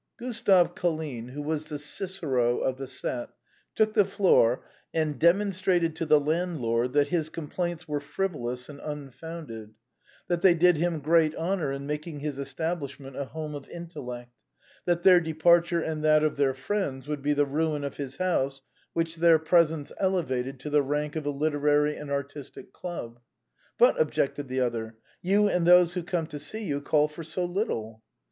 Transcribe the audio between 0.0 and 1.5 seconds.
Gustave Colline, who